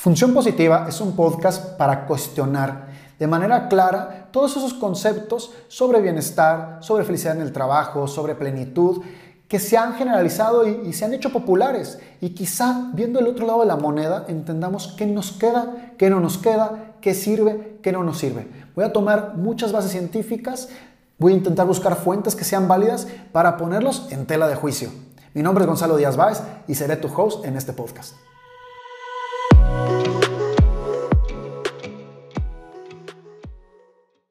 Función 0.00 0.32
Positiva 0.32 0.86
es 0.88 1.00
un 1.00 1.16
podcast 1.16 1.76
para 1.76 2.06
cuestionar 2.06 2.86
de 3.18 3.26
manera 3.26 3.66
clara 3.66 4.28
todos 4.30 4.56
esos 4.56 4.72
conceptos 4.72 5.50
sobre 5.66 6.00
bienestar, 6.00 6.78
sobre 6.82 7.02
felicidad 7.02 7.34
en 7.34 7.42
el 7.42 7.52
trabajo, 7.52 8.06
sobre 8.06 8.36
plenitud, 8.36 9.02
que 9.48 9.58
se 9.58 9.76
han 9.76 9.94
generalizado 9.94 10.68
y, 10.68 10.92
se 10.92 11.04
han 11.04 11.14
hecho 11.14 11.32
populares. 11.32 11.98
Y 12.20 12.30
quizá 12.30 12.92
viendo 12.94 13.18
el 13.18 13.26
otro 13.26 13.44
lado 13.44 13.62
de 13.62 13.66
la 13.66 13.74
moneda 13.74 14.24
entendamos 14.28 14.94
qué 14.96 15.04
nos 15.04 15.32
queda, 15.32 15.92
qué 15.98 16.10
no 16.10 16.20
nos 16.20 16.38
queda, 16.38 16.94
qué 17.00 17.12
sirve, 17.12 17.80
qué 17.82 17.90
no 17.90 18.04
nos 18.04 18.18
sirve. 18.18 18.46
Voy 18.76 18.84
a 18.84 18.92
tomar 18.92 19.32
muchas 19.34 19.72
bases 19.72 19.90
científicas, 19.90 20.68
voy 21.18 21.32
a 21.32 21.36
intentar 21.38 21.66
buscar 21.66 21.96
fuentes 21.96 22.36
que 22.36 22.44
sean 22.44 22.68
válidas 22.68 23.08
para 23.32 23.56
ponerlos 23.56 24.06
en 24.12 24.26
tela 24.26 24.46
de 24.46 24.54
juicio. 24.54 24.90
Mi 25.34 25.42
nombre 25.42 25.64
es 25.64 25.68
Gonzalo 25.68 25.96
Díaz 25.96 26.16
Báez 26.16 26.40
y 26.68 26.76
seré 26.76 26.94
tu 26.94 27.08
host 27.12 27.44
en 27.44 27.56
este 27.56 27.72
podcast. 27.72 28.14